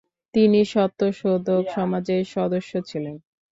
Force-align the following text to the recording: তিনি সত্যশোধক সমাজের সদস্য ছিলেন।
তিনি 0.33 0.59
সত্যশোধক 0.73 1.63
সমাজের 1.75 2.21
সদস্য 2.35 2.71
ছিলেন। 2.89 3.15